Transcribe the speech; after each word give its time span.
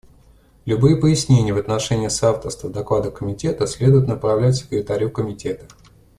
Любые 0.65 0.95
пояснения 0.97 1.53
в 1.53 1.59
отношении 1.59 2.07
соавторства 2.07 2.69
в 2.69 2.71
докладах 2.71 3.13
Комитета 3.19 3.67
следует 3.67 4.07
направлять 4.07 4.55
Секретарю 4.55 5.11
Комитета. 5.11 5.67